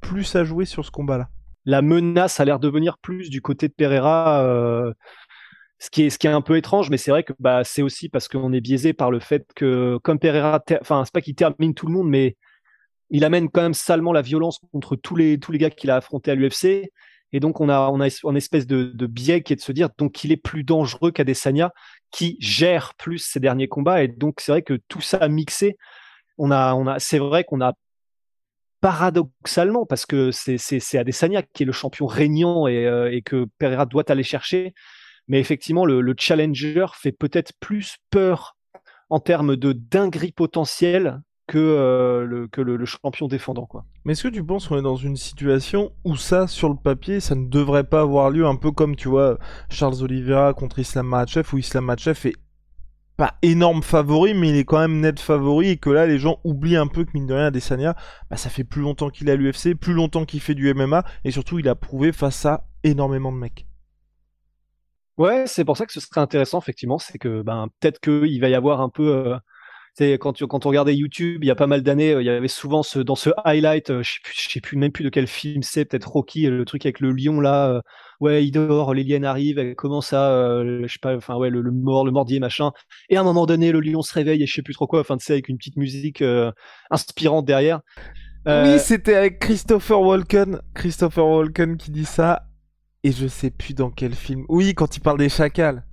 plus 0.00 0.36
à 0.36 0.44
jouer 0.44 0.66
sur 0.66 0.84
ce 0.84 0.90
combat-là 0.90 1.30
La 1.64 1.80
menace 1.80 2.38
a 2.38 2.44
l'air 2.44 2.60
de 2.60 2.68
venir 2.68 2.98
plus 2.98 3.30
du 3.30 3.40
côté 3.40 3.68
de 3.68 3.72
Pereira. 3.72 4.42
Euh, 4.42 4.92
ce 5.78 5.90
qui 5.90 6.04
est 6.04 6.10
ce 6.10 6.18
qui 6.18 6.26
est 6.26 6.30
un 6.30 6.40
peu 6.40 6.56
étrange, 6.56 6.88
mais 6.90 6.96
c'est 6.96 7.10
vrai 7.10 7.22
que 7.22 7.34
bah 7.38 7.62
c'est 7.62 7.82
aussi 7.82 8.08
parce 8.08 8.28
qu'on 8.28 8.52
est 8.54 8.62
biaisé 8.62 8.94
par 8.94 9.10
le 9.10 9.20
fait 9.20 9.46
que 9.54 9.98
comme 10.02 10.18
Pereira, 10.18 10.62
enfin 10.80 11.04
c'est 11.04 11.12
pas 11.12 11.20
qu'il 11.20 11.34
termine 11.34 11.74
tout 11.74 11.86
le 11.86 11.92
monde, 11.92 12.08
mais 12.08 12.36
il 13.10 13.24
amène 13.24 13.48
quand 13.48 13.62
même 13.62 13.74
salement 13.74 14.12
la 14.12 14.22
violence 14.22 14.60
contre 14.72 14.96
tous 14.96 15.16
les 15.16 15.38
tous 15.38 15.52
les 15.52 15.58
gars 15.58 15.70
qu'il 15.70 15.90
a 15.90 15.96
affrontés 15.96 16.30
à 16.30 16.34
l'UFC. 16.34 16.90
Et 17.32 17.40
donc 17.40 17.60
on 17.60 17.68
a 17.68 17.88
on 17.90 18.00
a 18.00 18.08
une 18.24 18.36
espèce 18.36 18.66
de, 18.66 18.84
de 18.94 19.06
biais 19.06 19.42
qui 19.42 19.52
est 19.52 19.56
de 19.56 19.60
se 19.60 19.72
dire 19.72 19.88
donc 19.98 20.24
il 20.24 20.32
est 20.32 20.36
plus 20.36 20.64
dangereux 20.64 21.10
qu'Adesanya 21.10 21.72
qui 22.10 22.36
gère 22.40 22.94
plus 22.94 23.18
ses 23.18 23.40
derniers 23.40 23.68
combats. 23.68 24.02
Et 24.02 24.08
donc 24.08 24.40
c'est 24.40 24.52
vrai 24.52 24.62
que 24.62 24.78
tout 24.88 25.00
ça 25.00 25.28
mixé, 25.28 25.76
on 26.38 26.50
a 26.50 26.74
on 26.74 26.86
a 26.86 26.98
c'est 26.98 27.18
vrai 27.18 27.44
qu'on 27.44 27.60
a 27.60 27.74
paradoxalement, 28.80 29.84
parce 29.84 30.06
que 30.06 30.30
c'est 30.30 30.98
Adesanya 30.98 31.42
qui 31.42 31.64
est 31.64 31.66
le 31.66 31.72
champion 31.72 32.06
régnant 32.06 32.68
euh, 32.68 33.10
et, 33.10 33.22
que 33.22 33.46
Pereira 33.58 33.86
doit 33.86 34.08
aller 34.10 34.22
chercher. 34.22 34.74
Mais 35.28 35.40
effectivement, 35.40 35.84
le, 35.84 36.14
challenger 36.16 36.86
fait 36.94 37.12
peut-être 37.12 37.52
plus 37.58 37.96
peur 38.10 38.56
en 39.10 39.18
termes 39.18 39.56
de 39.56 39.72
dinguerie 39.72 40.30
potentielle 40.30 41.20
que, 41.46 41.58
euh, 41.58 42.24
le, 42.24 42.48
que 42.48 42.60
le, 42.60 42.84
champion 42.84 43.28
défendant. 43.28 43.66
Quoi. 43.66 43.84
Mais 44.04 44.12
est-ce 44.12 44.24
que 44.24 44.28
tu 44.28 44.44
penses 44.44 44.66
qu'on 44.68 44.78
est 44.78 44.82
dans 44.82 44.96
une 44.96 45.16
situation 45.16 45.92
où 46.04 46.16
ça, 46.16 46.46
sur 46.46 46.68
le 46.68 46.76
papier, 46.76 47.20
ça 47.20 47.34
ne 47.34 47.46
devrait 47.46 47.84
pas 47.84 48.00
avoir 48.00 48.30
lieu, 48.30 48.46
un 48.46 48.56
peu 48.56 48.72
comme, 48.72 48.96
tu 48.96 49.08
vois, 49.08 49.38
Charles 49.68 50.02
Oliveira 50.02 50.54
contre 50.54 50.78
Islam 50.78 51.06
Makhachev, 51.06 51.48
où 51.52 51.58
Islam 51.58 51.84
Makhachev 51.84 52.28
est 52.28 52.36
pas 53.16 53.34
énorme 53.42 53.82
favori, 53.82 54.34
mais 54.34 54.50
il 54.50 54.56
est 54.56 54.64
quand 54.64 54.78
même 54.78 55.00
net 55.00 55.18
favori 55.18 55.70
et 55.70 55.76
que 55.78 55.88
là, 55.88 56.06
les 56.06 56.18
gens 56.18 56.38
oublient 56.44 56.76
un 56.76 56.86
peu 56.86 57.04
que 57.04 57.12
mine 57.14 57.26
de 57.26 57.34
rien, 57.34 57.46
Adesanya, 57.46 57.96
bah, 58.28 58.36
ça 58.36 58.50
fait 58.50 58.64
plus 58.64 58.82
longtemps 58.82 59.08
qu'il 59.08 59.28
est 59.28 59.32
à 59.32 59.36
l'UFC, 59.36 59.74
plus 59.74 59.94
longtemps 59.94 60.26
qu'il 60.26 60.40
fait 60.40 60.54
du 60.54 60.72
MMA 60.74 61.02
et 61.24 61.30
surtout, 61.30 61.58
il 61.58 61.68
a 61.68 61.74
prouvé 61.74 62.12
face 62.12 62.44
à 62.44 62.66
énormément 62.82 63.32
de 63.32 63.38
mecs. 63.38 63.66
Ouais, 65.16 65.44
c'est 65.46 65.64
pour 65.64 65.78
ça 65.78 65.86
que 65.86 65.92
ce 65.94 66.00
serait 66.00 66.20
intéressant, 66.20 66.58
effectivement, 66.58 66.98
c'est 66.98 67.16
que 67.16 67.40
ben, 67.40 67.68
peut-être 67.80 68.00
qu'il 68.00 68.38
va 68.38 68.48
y 68.50 68.54
avoir 68.54 68.82
un 68.82 68.90
peu. 68.90 69.08
Euh, 69.08 69.38
Quand, 69.98 70.46
quand 70.46 70.66
on 70.66 70.68
regardait 70.68 70.94
YouTube, 70.94 71.42
il 71.42 71.46
y 71.46 71.50
a 71.50 71.54
pas 71.54 71.66
mal 71.66 71.82
d'années, 71.82 72.12
il 72.12 72.22
y 72.22 72.28
avait 72.28 72.48
souvent 72.48 72.82
ce, 72.82 72.98
dans 72.98 73.14
ce 73.14 73.30
highlight, 73.44 74.02
je 74.02 74.12
sais, 74.12 74.20
plus, 74.22 74.34
sais 74.34 74.76
même 74.76 74.92
plus 74.92 75.04
de 75.04 75.08
quel 75.08 75.26
film 75.26 75.62
c'est, 75.62 75.86
peut-être 75.86 76.10
Rocky, 76.10 76.46
le 76.46 76.64
truc 76.66 76.84
avec 76.84 77.00
le 77.00 77.12
lion 77.12 77.40
là. 77.40 77.80
ouais, 78.20 78.44
il 78.44 78.50
dort, 78.50 78.92
l'hélienne 78.92 79.24
arrive, 79.24 79.58
elle 79.58 79.74
commence 79.74 80.12
à, 80.12 80.62
je 80.64 80.86
sais 80.86 80.98
pas, 81.00 81.16
enfin 81.16 81.36
ouais, 81.36 81.48
le, 81.48 81.62
mort, 81.70 82.04
le 82.04 82.10
mordier 82.10 82.40
machin. 82.40 82.72
Et 83.08 83.16
à 83.16 83.20
un 83.20 83.24
moment 83.24 83.46
donné, 83.46 83.72
le 83.72 83.80
lion 83.80 84.02
se 84.02 84.12
réveille 84.12 84.42
et 84.42 84.46
je 84.46 84.54
sais 84.54 84.62
plus 84.62 84.74
trop 84.74 84.86
quoi. 84.86 85.00
Enfin, 85.00 85.16
tu 85.16 85.24
sais, 85.24 85.32
avec 85.32 85.48
une 85.48 85.56
petite 85.56 85.76
musique 85.76 86.22
inspirante 86.90 87.46
derrière. 87.46 87.80
Oui, 88.46 88.78
c'était 88.78 89.14
avec 89.14 89.40
Christopher 89.40 90.00
Walken. 90.00 90.60
Christopher 90.74 91.26
Walken 91.26 91.76
qui 91.76 91.90
dit 91.90 92.04
ça. 92.04 92.42
Et 93.02 93.12
je 93.12 93.26
sais 93.26 93.50
plus 93.50 93.74
dans 93.74 93.90
quel 93.90 94.14
film. 94.14 94.44
Oui, 94.48 94.74
quand 94.74 94.96
il 94.96 95.00
parle 95.00 95.18
des 95.18 95.28
chacals. 95.28 95.84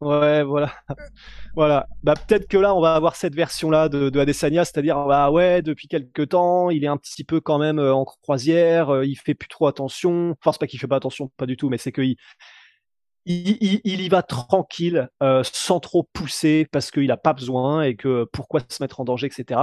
Ouais, 0.00 0.42
voilà. 0.42 0.74
voilà. 1.56 1.86
Bah, 2.02 2.14
peut-être 2.14 2.48
que 2.48 2.58
là, 2.58 2.74
on 2.74 2.80
va 2.82 2.94
avoir 2.94 3.16
cette 3.16 3.34
version-là 3.34 3.88
de, 3.88 4.10
de 4.10 4.20
Adesanya, 4.20 4.64
c'est-à-dire, 4.64 5.02
bah 5.06 5.30
ouais, 5.30 5.62
depuis 5.62 5.88
quelques 5.88 6.28
temps, 6.30 6.68
il 6.68 6.84
est 6.84 6.86
un 6.88 6.98
petit 6.98 7.24
peu 7.24 7.40
quand 7.40 7.58
même 7.58 7.78
euh, 7.78 7.94
en 7.94 8.04
croisière, 8.04 8.90
euh, 8.90 9.06
il 9.06 9.16
fait 9.16 9.34
plus 9.34 9.48
trop 9.48 9.66
attention. 9.66 10.36
Enfin, 10.40 10.52
c'est 10.52 10.60
pas 10.60 10.66
qu'il 10.66 10.78
fait 10.78 10.86
pas 10.86 10.96
attention, 10.96 11.30
pas 11.38 11.46
du 11.46 11.56
tout, 11.56 11.70
mais 11.70 11.78
c'est 11.78 11.92
qu'il 11.92 12.16
il, 13.24 13.80
il, 13.84 14.00
y 14.00 14.08
va 14.08 14.22
tranquille, 14.22 15.08
euh, 15.22 15.42
sans 15.44 15.80
trop 15.80 16.04
pousser, 16.12 16.66
parce 16.70 16.90
qu'il 16.90 17.10
a 17.10 17.16
pas 17.16 17.32
besoin 17.32 17.82
et 17.82 17.96
que 17.96 18.24
pourquoi 18.32 18.60
se 18.68 18.82
mettre 18.82 19.00
en 19.00 19.04
danger, 19.04 19.26
etc. 19.26 19.62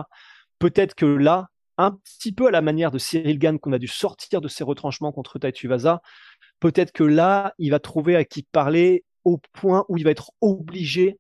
Peut-être 0.60 0.96
que 0.96 1.06
là, 1.06 1.48
un 1.78 1.92
petit 1.92 2.32
peu 2.34 2.48
à 2.48 2.52
la 2.52 2.62
manière 2.62 2.92
de 2.92 2.98
Cyril 2.98 3.40
Gann 3.40 3.60
qu'on 3.60 3.74
a 3.74 3.80
dû 3.80 3.88
sortir 3.88 4.42
de 4.42 4.48
ses 4.48 4.64
retranchements 4.64 5.12
contre 5.12 5.40
Vaza, 5.66 6.02
peut-être 6.60 6.92
que 6.92 7.04
là, 7.04 7.54
il 7.58 7.72
va 7.72 7.80
trouver 7.80 8.16
à 8.16 8.26
qui 8.26 8.44
parler 8.44 9.06
au 9.26 9.40
point 9.54 9.86
où 9.90 9.98
il 9.98 10.04
va 10.04 10.12
être 10.12 10.32
obligé 10.42 11.18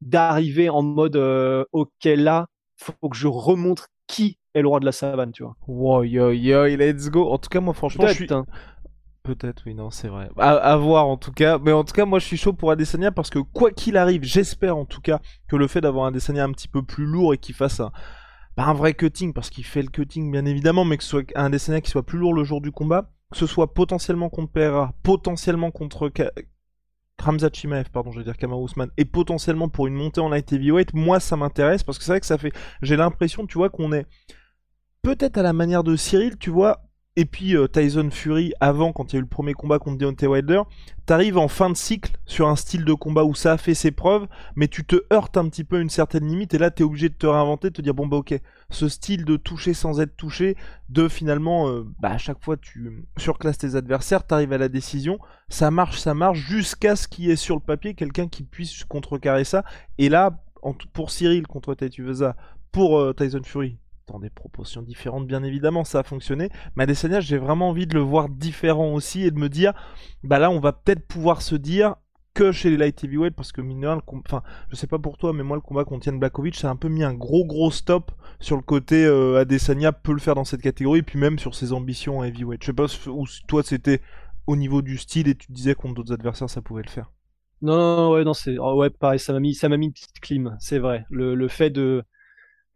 d'arriver 0.00 0.68
en 0.68 0.82
mode 0.82 1.16
euh, 1.16 1.64
ok 1.72 2.04
là 2.04 2.46
faut 2.76 3.08
que 3.08 3.16
je 3.16 3.26
remontre 3.26 3.88
qui 4.06 4.38
est 4.54 4.62
le 4.62 4.68
roi 4.68 4.80
de 4.80 4.84
la 4.84 4.92
savane 4.92 5.32
tu 5.32 5.42
vois. 5.42 5.56
Wow 5.66 6.04
yo 6.04 6.30
yo 6.32 6.66
let's 6.66 7.10
go. 7.10 7.30
En 7.30 7.38
tout 7.38 7.48
cas 7.48 7.60
moi 7.60 7.74
franchement 7.74 8.06
je 8.06 8.14
suis 8.14 8.32
hein. 8.32 8.46
peut-être 9.22 9.62
oui 9.66 9.74
non 9.74 9.90
c'est 9.90 10.08
vrai. 10.08 10.30
À, 10.38 10.76
voir 10.76 11.06
en 11.06 11.16
tout 11.16 11.32
cas. 11.32 11.58
Mais 11.58 11.72
en 11.72 11.84
tout 11.84 11.92
cas 11.92 12.04
moi 12.04 12.18
je 12.18 12.24
suis 12.24 12.36
chaud 12.36 12.52
pour 12.52 12.70
Adesanya 12.70 13.12
parce 13.12 13.30
que 13.30 13.38
quoi 13.38 13.70
qu'il 13.70 13.96
arrive 13.96 14.22
j'espère 14.22 14.76
en 14.76 14.84
tout 14.84 15.00
cas 15.00 15.20
que 15.48 15.56
le 15.56 15.66
fait 15.66 15.80
d'avoir 15.80 16.06
un 16.06 16.08
Adesanya 16.08 16.44
un 16.44 16.52
petit 16.52 16.68
peu 16.68 16.82
plus 16.82 17.04
lourd 17.04 17.34
et 17.34 17.38
qu'il 17.38 17.54
fasse 17.54 17.80
un 17.80 17.92
pas 18.56 18.64
un 18.64 18.74
vrai 18.74 18.94
cutting 18.94 19.32
parce 19.32 19.50
qu'il 19.50 19.64
fait 19.64 19.82
le 19.82 19.88
cutting 19.88 20.32
bien 20.32 20.44
évidemment 20.44 20.84
mais 20.84 20.96
que 20.96 21.04
ce 21.04 21.10
soit 21.10 21.24
un 21.36 21.46
Adesanya 21.46 21.80
qui 21.80 21.90
soit 21.90 22.04
plus 22.04 22.18
lourd 22.18 22.34
le 22.34 22.44
jour 22.44 22.60
du 22.60 22.72
combat 22.72 23.10
que 23.30 23.36
ce 23.36 23.46
soit 23.46 23.74
potentiellement 23.74 24.30
contre 24.30 24.52
PRA 24.52 24.94
potentiellement 25.02 25.70
contre 25.70 26.10
Ramzat 27.20 27.50
Chimaev, 27.52 27.90
pardon, 27.92 28.12
je 28.12 28.18
veux 28.18 28.24
dire 28.24 28.36
Kamar 28.36 28.60
Ousmane, 28.60 28.90
et 28.96 29.04
potentiellement 29.04 29.68
pour 29.68 29.86
une 29.86 29.94
montée 29.94 30.20
en 30.20 30.28
light 30.28 30.52
heavyweight, 30.52 30.94
moi 30.94 31.20
ça 31.20 31.36
m'intéresse 31.36 31.82
parce 31.82 31.98
que 31.98 32.04
c'est 32.04 32.12
vrai 32.12 32.20
que 32.20 32.26
ça 32.26 32.38
fait. 32.38 32.52
J'ai 32.82 32.96
l'impression, 32.96 33.46
tu 33.46 33.58
vois, 33.58 33.70
qu'on 33.70 33.92
est 33.92 34.06
peut-être 35.02 35.38
à 35.38 35.42
la 35.42 35.52
manière 35.52 35.84
de 35.84 35.96
Cyril, 35.96 36.38
tu 36.38 36.50
vois, 36.50 36.82
et 37.16 37.24
puis 37.24 37.56
euh, 37.56 37.66
Tyson 37.66 38.10
Fury 38.12 38.52
avant, 38.60 38.92
quand 38.92 39.12
il 39.12 39.16
y 39.16 39.18
a 39.18 39.18
eu 39.18 39.22
le 39.22 39.28
premier 39.28 39.52
combat 39.52 39.80
contre 39.80 39.98
Deontay 39.98 40.28
Wilder, 40.28 40.62
t'arrives 41.04 41.38
en 41.38 41.48
fin 41.48 41.68
de 41.68 41.76
cycle 41.76 42.12
sur 42.26 42.48
un 42.48 42.54
style 42.54 42.84
de 42.84 42.92
combat 42.92 43.24
où 43.24 43.34
ça 43.34 43.54
a 43.54 43.58
fait 43.58 43.74
ses 43.74 43.90
preuves, 43.90 44.28
mais 44.54 44.68
tu 44.68 44.84
te 44.84 44.96
heurtes 45.12 45.36
un 45.36 45.48
petit 45.48 45.64
peu 45.64 45.78
à 45.78 45.80
une 45.80 45.90
certaine 45.90 46.28
limite, 46.28 46.54
et 46.54 46.58
là 46.58 46.70
t'es 46.70 46.84
obligé 46.84 47.08
de 47.08 47.14
te 47.14 47.26
réinventer, 47.26 47.70
de 47.70 47.74
te 47.74 47.82
dire 47.82 47.94
bon 47.94 48.06
bah 48.06 48.18
ok, 48.18 48.40
ce 48.70 48.88
style 48.88 49.24
de 49.24 49.36
toucher 49.36 49.74
sans 49.74 50.00
être 50.00 50.16
touché, 50.16 50.56
de 50.88 51.08
finalement, 51.08 51.68
euh, 51.68 51.86
bah 52.00 52.10
à 52.10 52.18
chaque 52.18 52.42
fois 52.42 52.56
tu 52.56 53.06
surclasses 53.16 53.58
tes 53.58 53.76
adversaires, 53.76 54.26
t'arrives 54.26 54.52
à 54.52 54.58
la 54.58 54.68
décision, 54.68 55.18
ça 55.48 55.70
marche, 55.70 55.98
ça 55.98 56.14
marche, 56.14 56.38
jusqu'à 56.38 56.94
ce 56.94 57.08
qu'il 57.08 57.26
y 57.26 57.30
ait 57.30 57.36
sur 57.36 57.54
le 57.54 57.62
papier 57.62 57.94
quelqu'un 57.94 58.28
qui 58.28 58.42
puisse 58.42 58.84
contrecarrer 58.84 59.44
ça, 59.44 59.64
et 59.96 60.08
là, 60.08 60.42
pour 60.92 61.10
Cyril 61.10 61.46
contre 61.46 61.74
Taituveza, 61.74 62.36
pour 62.72 62.98
euh, 62.98 63.14
Tyson 63.14 63.42
Fury, 63.42 63.78
dans 64.06 64.18
des 64.18 64.30
proportions 64.30 64.82
différentes, 64.82 65.26
bien 65.26 65.42
évidemment, 65.42 65.84
ça 65.84 66.00
a 66.00 66.02
fonctionné. 66.02 66.50
Mais 66.76 66.84
Adesanya, 66.84 67.20
j'ai 67.20 67.38
vraiment 67.38 67.68
envie 67.68 67.86
de 67.86 67.94
le 67.94 68.00
voir 68.00 68.28
différent 68.28 68.92
aussi 68.94 69.22
et 69.22 69.30
de 69.30 69.38
me 69.38 69.48
dire, 69.48 69.74
bah 70.22 70.38
là, 70.38 70.50
on 70.50 70.60
va 70.60 70.72
peut-être 70.72 71.06
pouvoir 71.06 71.42
se 71.42 71.54
dire 71.54 71.96
que 72.38 72.52
chez 72.52 72.70
les 72.70 72.76
light 72.76 73.02
heavyweight, 73.02 73.34
parce 73.34 73.50
que 73.50 73.60
mineur, 73.60 74.00
enfin, 74.06 74.44
je 74.70 74.76
sais 74.76 74.86
pas 74.86 74.98
pour 74.98 75.18
toi, 75.18 75.32
mais 75.32 75.42
moi, 75.42 75.56
le 75.56 75.60
combat 75.60 75.84
contre 75.84 76.06
Yann 76.06 76.20
Blakovic, 76.20 76.54
ça 76.54 76.68
a 76.68 76.70
un 76.70 76.76
peu 76.76 76.88
mis 76.88 77.02
un 77.02 77.12
gros 77.12 77.44
gros 77.44 77.72
stop 77.72 78.12
sur 78.38 78.54
le 78.54 78.62
côté 78.62 79.04
euh, 79.04 79.40
Adesanya 79.40 79.90
peut 79.90 80.12
le 80.12 80.20
faire 80.20 80.36
dans 80.36 80.44
cette 80.44 80.62
catégorie, 80.62 81.00
et 81.00 81.02
puis 81.02 81.18
même 81.18 81.40
sur 81.40 81.56
ses 81.56 81.72
ambitions 81.72 82.18
en 82.18 82.24
heavyweight. 82.24 82.62
Je 82.62 82.66
sais 82.66 82.72
pas 82.72 82.86
où 83.08 83.26
toi, 83.48 83.64
c'était 83.64 84.00
au 84.46 84.54
niveau 84.54 84.82
du 84.82 84.98
style 84.98 85.26
et 85.26 85.34
tu 85.34 85.50
disais 85.50 85.74
contre 85.74 85.94
d'autres 85.94 86.12
adversaires, 86.12 86.48
ça 86.48 86.62
pouvait 86.62 86.84
le 86.84 86.90
faire. 86.90 87.10
Non, 87.60 87.76
non, 87.76 88.12
ouais, 88.12 88.22
non, 88.22 88.34
c'est, 88.34 88.56
oh, 88.56 88.76
ouais, 88.76 88.90
pareil, 88.90 89.18
ça 89.18 89.32
m'a 89.32 89.40
mis, 89.40 89.54
ça 89.54 89.68
m'a 89.68 89.76
mis 89.76 89.86
une 89.86 89.92
petite 89.92 90.20
clim, 90.20 90.56
c'est 90.60 90.78
vrai. 90.78 91.04
Le, 91.10 91.34
le 91.34 91.48
fait 91.48 91.70
de, 91.70 92.04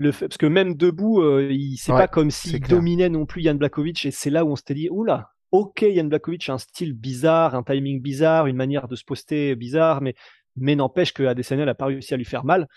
parce 0.01 0.39
que 0.39 0.47
même 0.47 0.75
debout, 0.75 1.21
euh, 1.21 1.49
il 1.53 1.77
c'est 1.77 1.93
pas 1.93 2.09
comme 2.09 2.33
s'il 2.33 2.61
dominait 2.61 3.09
non 3.09 3.27
plus 3.27 3.43
Yann 3.43 3.59
Blakovic, 3.59 4.05
et 4.07 4.11
c'est 4.11 4.31
là 4.31 4.45
où 4.45 4.51
on 4.51 4.57
s'était 4.57 4.75
dit, 4.75 4.89
oula, 4.91 5.31
ok, 5.53 5.83
Yann 5.83 6.09
Blakovic 6.09 6.49
a 6.49 6.55
un 6.55 6.59
style 6.59 6.95
bizarre, 6.95 7.55
un 7.55 7.63
timing 7.63 8.01
bizarre, 8.03 8.47
une 8.47 8.57
manière 8.57 8.89
de 8.89 8.97
se 8.97 9.05
poster 9.05 9.55
bizarre, 9.55 10.03
mais, 10.03 10.15
n'empêche 10.57 11.13
que 11.13 11.23
Adesanya 11.23 11.67
n'a 11.67 11.75
pas 11.75 11.87
réussi 11.87 12.15
à 12.15 12.17
lui 12.17 12.25
faire 12.25 12.45
mal. 12.45 12.69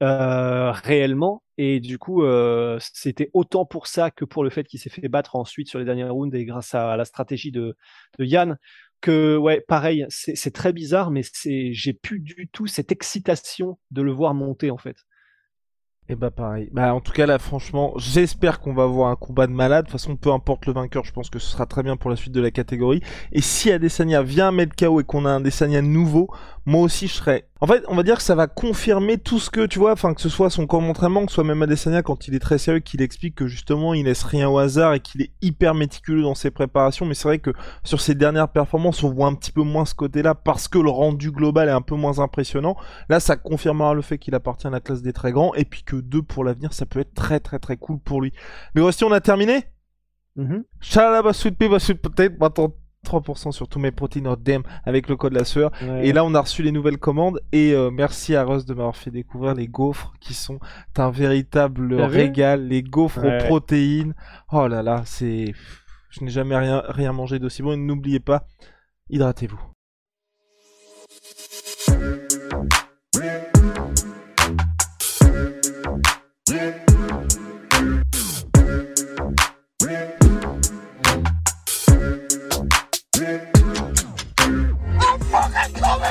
Euh, 0.00 0.70
réellement 0.70 1.42
et 1.56 1.80
du 1.80 1.98
coup 1.98 2.22
euh, 2.22 2.78
c'était 2.80 3.30
autant 3.32 3.64
pour 3.64 3.88
ça 3.88 4.12
que 4.12 4.24
pour 4.24 4.44
le 4.44 4.50
fait 4.50 4.62
qu'il 4.62 4.78
s'est 4.78 4.90
fait 4.90 5.08
battre 5.08 5.34
ensuite 5.34 5.68
sur 5.68 5.80
les 5.80 5.84
derniers 5.84 6.04
rounds 6.04 6.38
et 6.38 6.44
grâce 6.44 6.72
à, 6.72 6.96
la 6.96 7.04
stratégie 7.04 7.50
de, 7.50 7.76
Yann 8.20 8.58
que 9.00 9.36
ouais 9.36 9.60
pareil 9.66 10.06
c'est 10.08 10.54
très 10.54 10.72
bizarre 10.72 11.10
mais 11.10 11.22
j'ai 11.44 11.92
plus 11.94 12.20
du 12.20 12.48
tout 12.52 12.68
cette 12.68 12.92
excitation 12.92 13.76
de 13.90 14.02
le 14.02 14.12
voir 14.12 14.34
monter 14.34 14.70
en 14.70 14.78
fait 14.78 14.98
et 16.08 16.14
bah 16.14 16.30
pareil. 16.30 16.70
Bah 16.72 16.94
en 16.94 17.00
tout 17.00 17.12
cas 17.12 17.26
là 17.26 17.38
franchement, 17.38 17.92
j'espère 17.96 18.60
qu'on 18.60 18.72
va 18.72 18.84
avoir 18.84 19.10
un 19.10 19.16
combat 19.16 19.46
de 19.46 19.52
malade. 19.52 19.84
De 19.84 19.90
toute 19.90 20.00
façon, 20.00 20.16
peu 20.16 20.32
importe 20.32 20.66
le 20.66 20.72
vainqueur, 20.72 21.04
je 21.04 21.12
pense 21.12 21.28
que 21.28 21.38
ce 21.38 21.50
sera 21.50 21.66
très 21.66 21.82
bien 21.82 21.96
pour 21.96 22.08
la 22.08 22.16
suite 22.16 22.32
de 22.32 22.40
la 22.40 22.50
catégorie. 22.50 23.02
Et 23.32 23.42
si 23.42 23.70
Adesanya 23.70 24.22
vient 24.22 24.50
mettre 24.50 24.74
KO 24.74 25.00
et 25.00 25.04
qu'on 25.04 25.26
a 25.26 25.30
un 25.30 25.36
Adesanya 25.36 25.82
nouveau, 25.82 26.28
moi 26.64 26.82
aussi 26.82 27.08
je 27.08 27.14
serais 27.14 27.46
en 27.60 27.66
fait, 27.66 27.82
on 27.88 27.96
va 27.96 28.04
dire 28.04 28.16
que 28.16 28.22
ça 28.22 28.36
va 28.36 28.46
confirmer 28.46 29.18
tout 29.18 29.40
ce 29.40 29.50
que, 29.50 29.66
tu 29.66 29.80
vois, 29.80 29.92
enfin, 29.92 30.14
que 30.14 30.20
ce 30.20 30.28
soit 30.28 30.48
son 30.48 30.66
corps 30.66 30.80
d'entraînement, 30.80 31.24
que 31.24 31.32
ce 31.32 31.36
soit 31.36 31.44
même 31.44 31.60
Adesanya 31.62 32.02
quand 32.02 32.28
il 32.28 32.34
est 32.34 32.38
très 32.38 32.58
sérieux, 32.58 32.78
qu'il 32.80 33.02
explique 33.02 33.34
que 33.34 33.48
justement, 33.48 33.94
il 33.94 34.04
laisse 34.04 34.22
rien 34.22 34.48
au 34.48 34.58
hasard 34.58 34.94
et 34.94 35.00
qu'il 35.00 35.22
est 35.22 35.32
hyper 35.42 35.74
méticuleux 35.74 36.22
dans 36.22 36.36
ses 36.36 36.52
préparations. 36.52 37.04
Mais 37.04 37.14
c'est 37.14 37.26
vrai 37.26 37.38
que 37.40 37.50
sur 37.82 38.00
ses 38.00 38.14
dernières 38.14 38.48
performances, 38.48 39.02
on 39.02 39.10
voit 39.12 39.26
un 39.26 39.34
petit 39.34 39.50
peu 39.50 39.62
moins 39.62 39.84
ce 39.84 39.94
côté-là 39.94 40.36
parce 40.36 40.68
que 40.68 40.78
le 40.78 40.90
rendu 40.90 41.32
global 41.32 41.68
est 41.68 41.72
un 41.72 41.82
peu 41.82 41.96
moins 41.96 42.20
impressionnant. 42.20 42.76
Là, 43.08 43.18
ça 43.18 43.36
confirmera 43.36 43.92
le 43.92 44.02
fait 44.02 44.18
qu'il 44.18 44.36
appartient 44.36 44.68
à 44.68 44.70
la 44.70 44.80
classe 44.80 45.02
des 45.02 45.12
très 45.12 45.32
grands 45.32 45.52
et 45.54 45.64
puis 45.64 45.82
que 45.82 45.96
deux 45.96 46.22
pour 46.22 46.44
l'avenir, 46.44 46.72
ça 46.72 46.86
peut 46.86 47.00
être 47.00 47.14
très 47.14 47.40
très 47.40 47.58
très 47.58 47.76
cool 47.76 47.98
pour 47.98 48.20
lui. 48.20 48.32
Mais 48.74 48.82
voici, 48.82 49.02
on 49.04 49.12
a 49.12 49.20
terminé? 49.20 49.64
Mm 50.36 50.44
-hmm. 50.44 50.62
Sweet 53.08 53.24
pea, 53.24 53.34
sweet 53.34 53.48
potato, 53.48 53.48
3% 53.48 53.52
sur 53.52 53.68
tous 53.68 53.78
mes 53.78 53.90
protéines 53.90 54.36
dem 54.36 54.62
avec 54.84 55.08
le 55.08 55.16
code 55.16 55.32
la 55.32 55.44
sueur. 55.44 55.70
Et 56.02 56.12
là, 56.12 56.24
on 56.24 56.34
a 56.34 56.40
reçu 56.40 56.62
les 56.62 56.72
nouvelles 56.72 56.98
commandes. 56.98 57.40
Et 57.52 57.72
euh, 57.72 57.90
merci 57.90 58.36
à 58.36 58.44
Russ 58.44 58.64
de 58.64 58.74
m'avoir 58.74 58.96
fait 58.96 59.10
découvrir 59.10 59.54
les 59.54 59.68
gaufres 59.68 60.12
qui 60.20 60.34
sont 60.34 60.58
un 60.96 61.10
véritable 61.10 61.94
régal. 61.94 62.66
Les 62.66 62.82
gaufres 62.82 63.24
aux 63.24 63.38
protéines. 63.46 64.14
Oh 64.52 64.68
là 64.68 64.82
là, 64.82 65.02
c'est. 65.04 65.54
Je 66.10 66.24
n'ai 66.24 66.30
jamais 66.30 66.56
rien, 66.56 66.82
rien 66.88 67.12
mangé 67.12 67.38
d'aussi 67.38 67.62
bon. 67.62 67.72
Et 67.72 67.76
n'oubliez 67.76 68.20
pas, 68.20 68.46
hydratez-vous. 69.10 69.60